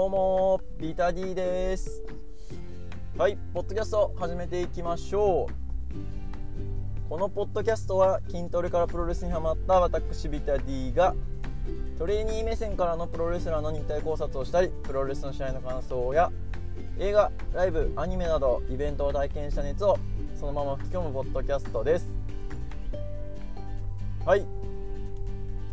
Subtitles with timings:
[0.00, 2.02] どうもビタディです。
[3.18, 7.10] はいポッドキャスト始めていきましょう。
[7.10, 11.14] このポッドキャストは筋トレからプロレスにハマった私ビタディが
[11.98, 16.32] トレーニー目線からのプロレスラーの肉体考察をしたりプロレスの試合の感想や
[16.98, 19.98] 映画ライブアニメなどイベントを体験した熱を
[20.34, 22.08] そのまま吹き込むポッドキャストです。
[24.24, 24.46] はい。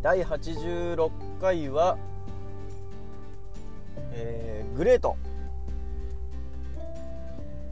[0.00, 1.10] 第86
[1.42, 1.98] 回は
[4.16, 5.16] えー、グレート、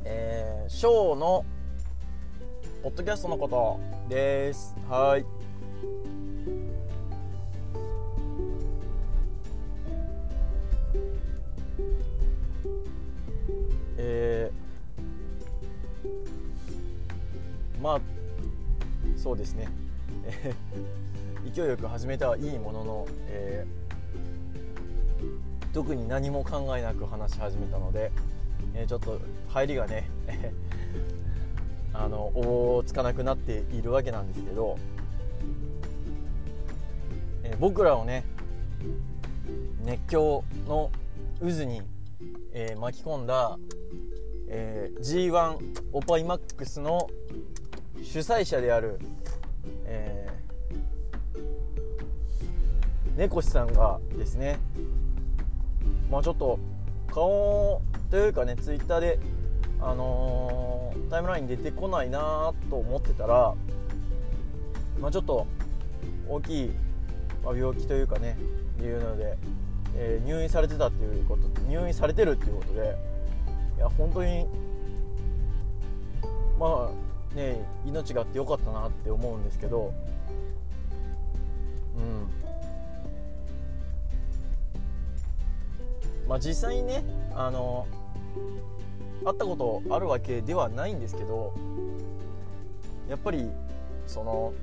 [0.04, 1.44] えー、ショーの
[2.82, 3.78] ポッドキャストのこと
[4.08, 4.74] です。
[4.88, 5.24] はい。
[13.98, 18.00] えー、まあ
[19.16, 19.68] そうですね。
[21.54, 23.81] 勢いよく始めたはいいものの、えー
[25.72, 28.12] 特に何も考えなく話し始めたので、
[28.74, 30.08] えー、ちょっと入りがね
[31.94, 32.42] あのお
[32.76, 34.78] ぼつかなくなっているわけなんですけど、
[37.44, 38.24] えー、僕らをね
[39.84, 40.90] 熱狂の
[41.40, 41.82] 渦に、
[42.52, 43.58] えー、巻き込んだ、
[44.48, 45.58] えー G1
[45.92, 47.08] オパイマックスの
[48.02, 48.98] 主催者である、
[49.84, 54.58] えー、猫さんがですね
[56.12, 56.58] まあちょっと
[57.10, 59.18] 顔というかねツイッターで
[59.80, 63.54] あのー、タイムラインに出てこないなと思ってたら
[65.00, 65.46] まあちょっと
[66.28, 66.70] 大きい、
[67.44, 68.36] 病気というかね
[68.80, 69.36] いうので、
[69.96, 72.96] えー、入院されてたっていうこと入院されてるっていうことで
[73.78, 74.46] いや本当に
[76.60, 79.94] まあね命があってよかったなって思うんですけど
[81.96, 82.00] う
[82.38, 82.41] ん。
[86.32, 87.04] まあ、実際にね
[87.34, 87.86] あの
[89.22, 91.52] 会ったことあるわけではないんですけど
[93.06, 93.50] やっぱり
[94.06, 94.54] その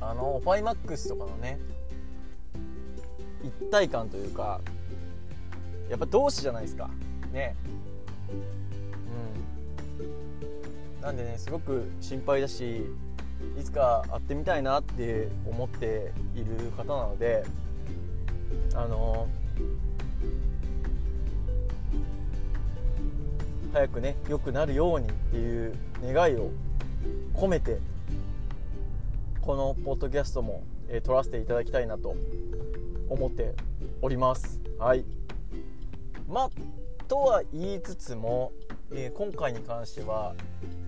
[0.00, 1.60] あのオパイマックスとかのね
[3.44, 4.60] 一体感というか
[5.88, 6.90] やっぱ同志じゃないですか。
[7.32, 7.54] ね。
[10.00, 11.00] うん。
[11.00, 12.86] なんでねすごく心配だし
[13.56, 17.44] いつか会ってみたいなって思っている方なので
[18.74, 19.28] あの
[23.72, 26.50] 早くね良くなるようにっていう願いを
[27.34, 27.78] 込めて
[29.40, 32.14] このポッドキャストも、えー、撮らせていただきたいなと
[33.08, 33.54] 思って
[34.02, 34.60] おります。
[34.78, 35.04] はい。
[36.28, 36.50] ま
[37.08, 38.52] とは言いつつも、
[38.92, 40.34] えー、今回に関しては、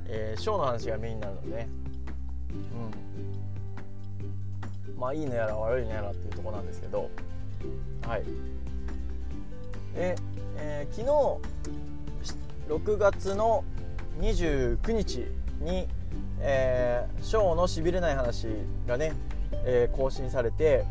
[0.06, 1.68] えー、ショーの話がメインになるのでね
[4.94, 5.00] うん。
[5.00, 7.10] まあいいのやら悪いのやらっていうとこなんですけど
[8.06, 8.24] はい。
[9.94, 10.14] え
[10.56, 11.91] えー、昨日
[12.68, 13.64] 6月の
[14.20, 15.26] 29日
[15.60, 15.88] に、
[16.40, 18.46] えー、ショーのしびれない話
[18.86, 19.12] がね、
[19.64, 20.84] えー、更新されて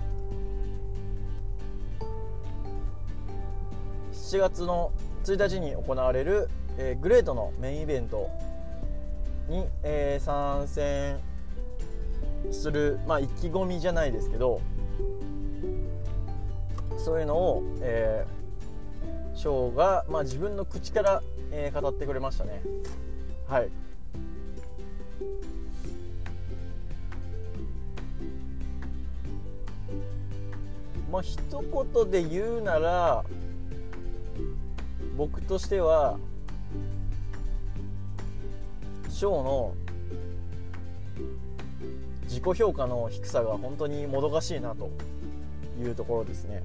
[4.11, 4.91] 7月の
[5.23, 8.29] 1日に行われる、えー、グレートのメインイベント
[9.49, 11.19] に、えー、参戦
[12.51, 14.61] する、まあ、意気込みじゃないですけど
[16.97, 22.61] そういうのを、えー、ショーが、まあ、自分の口からえー、語ってくれましたね
[23.47, 23.69] はい
[31.11, 33.23] まあ一言で言うなら
[35.17, 36.17] 僕としては
[39.09, 39.75] ショーの
[42.23, 44.89] 自己評価の低さが本当にもどかしいなと
[45.79, 46.63] いうところですね。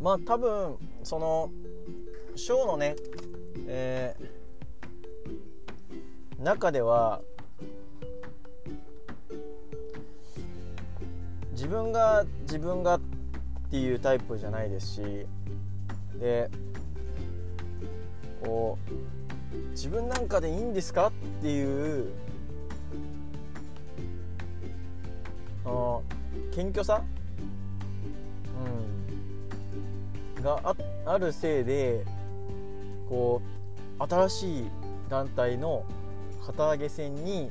[0.00, 1.50] まあ多分その
[2.34, 2.96] ショーのね、
[3.66, 7.20] えー、中では
[11.52, 13.00] 自分が自分がっ
[13.70, 15.26] ていうタイプじゃないですし
[16.18, 16.50] で
[18.42, 18.78] こ
[19.52, 21.08] う自分なんかでいいんですか？
[21.08, 21.12] っ
[21.42, 22.06] ていう
[26.52, 27.02] 謙虚さ？
[28.64, 28.99] うん。
[30.40, 30.74] が
[31.06, 32.04] あるせいで
[33.08, 33.42] こ
[33.98, 34.64] う新しい
[35.08, 35.84] 団体の
[36.40, 37.50] 旗揚げ戦に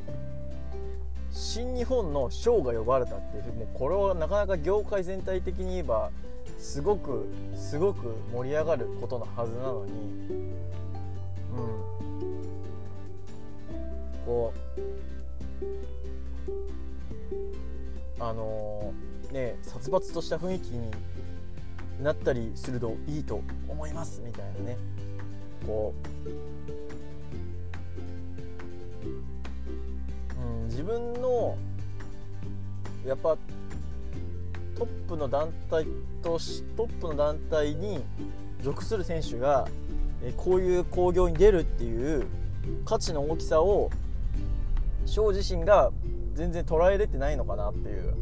[1.32, 6.10] 新日本のショーが呼ばれたっていうもうこれはなかなか業界全体的に言えば
[6.58, 9.92] すごくすごく盛り上がることのはずなのに
[11.54, 11.90] うん。
[14.30, 14.54] こ
[18.20, 18.94] うあの
[19.32, 20.92] ね殺伐とした雰囲気に
[22.02, 24.78] なったりするといいと思いますみたいなね。
[25.66, 25.94] こ
[26.26, 26.30] う、
[30.42, 31.58] うん、自分の
[33.06, 33.38] やっぱ
[34.78, 35.86] トップの団体
[36.22, 38.02] としトップの団体に
[38.62, 39.68] 属する選手が
[40.38, 42.26] こういう興行に出るっていう
[42.86, 43.90] 価値の大きさを
[45.06, 45.92] ショー自身が
[46.34, 48.14] 全然捉えれてないのかなっていう、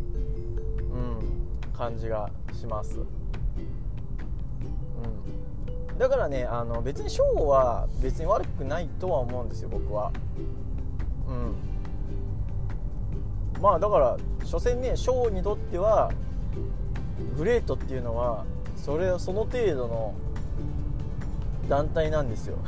[0.94, 3.00] うん、感じがします、
[5.92, 10.12] うん、だからねあの別にショーは別に悪くないとは思うんですよ僕は。
[11.28, 13.62] うん。
[13.62, 16.12] まあだから所詮ねショーにとっては
[17.38, 18.46] グレートっていうのは
[18.76, 20.14] それその程度の
[21.68, 22.58] 団体なんですよ。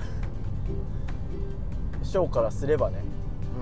[2.03, 2.97] ショーからすればね。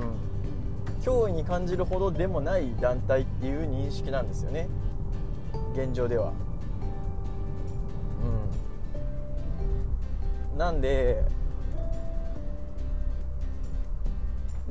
[0.01, 1.03] うん。
[1.03, 4.67] 脅威に感じるほどでもない団体っていう認識なんですよね。
[5.73, 6.31] 現状では。
[10.53, 11.23] うんなんで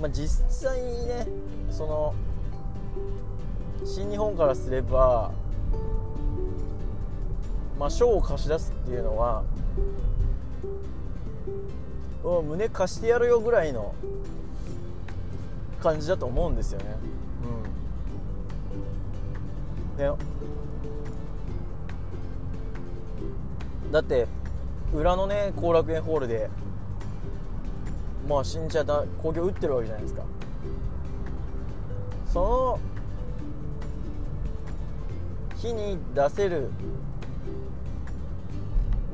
[0.00, 1.26] まあ実際にね
[1.70, 2.14] その
[3.84, 5.32] 新日本からすれば
[7.78, 9.44] まあ、賞を貸し出すっていうのは、
[12.24, 13.94] うん、胸貸してやるよぐらいの
[15.82, 16.86] 感じだと思うんですよね。
[19.92, 20.10] うん、で
[23.90, 24.26] だって
[24.92, 26.50] 裏のね後楽園ホールで
[28.28, 30.22] まあ新茶だ興行打ってるわけじゃないですか。
[32.26, 32.80] その
[35.56, 36.70] 日に出せる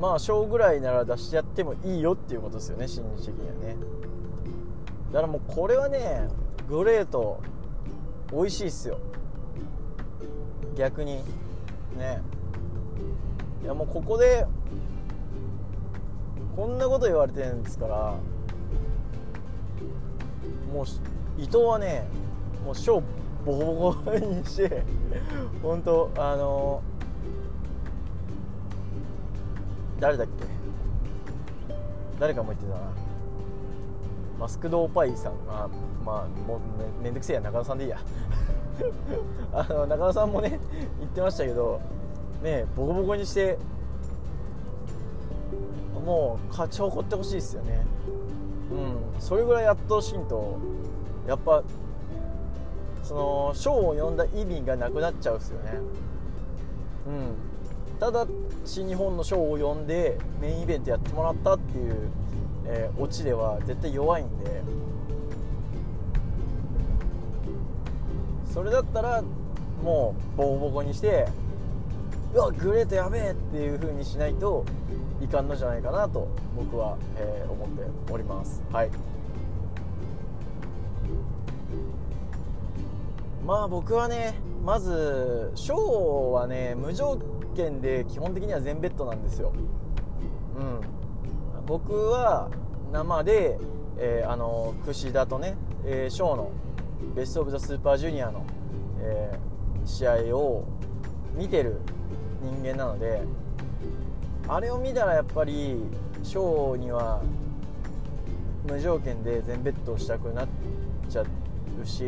[0.01, 3.77] まあ小ぐらいなら出しやってもいいよっていうことですよね心理的にはね。
[5.11, 6.27] だからもうこれはね
[6.67, 7.39] グレート
[8.31, 8.99] 美味しいっすよ。
[10.75, 11.21] 逆に。
[11.97, 12.21] ね。
[13.63, 14.45] いやもうここで
[16.55, 17.95] こんなこと言われてるんですから
[20.71, 20.85] もう
[21.41, 22.05] 伊藤はね
[22.65, 23.01] もう賞
[23.45, 24.83] ボコボコにして
[25.61, 26.81] 本当あの
[29.99, 31.73] 誰だっけ？
[32.19, 32.81] 誰かも言ってたな。
[34.39, 35.33] マスクドーパイさん。
[35.47, 35.69] あ
[36.05, 36.59] まあもう
[37.01, 37.41] めめんどくせえや。
[37.41, 37.99] 中田さんでいいや。
[39.53, 40.59] あの中田さんもね
[40.99, 41.79] 言ってましたけど
[42.41, 43.57] ねボコボコにして
[46.03, 47.85] もう勝ち誇ってほしいですよね。
[48.71, 49.21] うん。
[49.21, 50.57] それぐらいやってほしいと
[51.27, 51.63] やっぱ
[53.03, 55.71] その賞を呼んだ意味がなくなっちゃうんですよね。
[57.07, 57.99] うん。
[57.99, 58.27] ただ
[58.65, 62.09] 新日本のショーを呼んでメインイベントやってもらったっていう、
[62.65, 64.61] えー、オチでは絶対弱いんで。
[68.53, 69.23] それだったら
[69.83, 71.27] もうボコボコにして
[72.33, 74.65] うわグレートやべえっていう風にしないと
[75.21, 78.63] いかんのじゃないかなと僕は、えー、思っております。
[78.71, 78.89] はい。
[83.45, 84.33] まあ僕はね
[84.63, 85.79] まずショー
[86.31, 87.19] はね無条
[87.55, 89.53] 件で基本的には全ベッドなんですよ。
[90.57, 90.81] うん。
[91.67, 92.49] 僕は
[92.91, 93.59] 生で、
[93.97, 95.55] えー、あの櫛田とね、
[95.85, 96.51] えー、ショーの
[97.15, 98.45] ベスト・オブ・ザ・スーパージュニアの、
[99.01, 100.65] えー、試合を
[101.35, 101.79] 見てる
[102.43, 103.21] 人間なので
[104.47, 105.77] あれを見たらやっぱり
[106.21, 107.21] ショーには
[108.67, 110.47] 無条件で全ベッドをしたくなっ
[111.09, 112.03] ちゃうし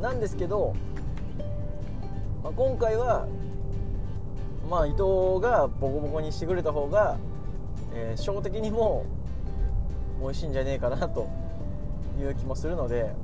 [0.00, 0.74] なんですけど、
[2.42, 3.26] まあ、今回は
[4.68, 7.16] まあ伊藤がボコボコにしてくれた方が、
[7.94, 9.04] えー、初的にも
[10.20, 11.28] 美味しいんじゃねえかなと
[12.18, 13.14] いう気もするので、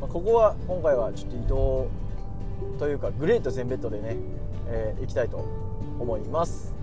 [0.00, 2.03] まあ、ここは今回はちょっと伊藤
[2.78, 4.16] というかグレート全ベッドでね、
[4.68, 5.44] えー、いきたいと
[5.98, 6.74] 思います。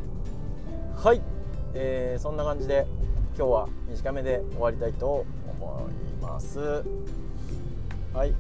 [0.96, 1.22] はい、
[1.74, 2.86] えー、そんな感じで
[3.38, 5.26] 今日は短めで終わりたいと
[5.60, 6.84] 思います。
[8.14, 8.34] はい、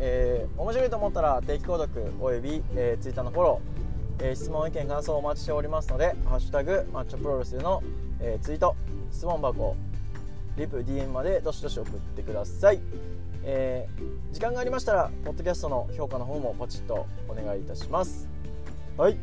[0.00, 3.78] えー、面白いと思ったら定期購読および、えー、Twitter のフォロー
[4.20, 7.82] えー、質問意見感想をお待ちしておりますので「ハッシュタグマッチョプロレス」の、
[8.20, 8.74] えー、ツイート
[9.12, 9.76] 質問箱
[10.58, 12.80] リプ DM までどしどし送ってください、
[13.44, 18.28] えー、時間がありましたらポッドキャストの評価の方もポチッとお願いいたします。
[18.96, 19.16] はい。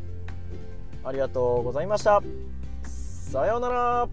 [1.04, 2.22] ありがとうございました。
[2.82, 4.08] さようなら。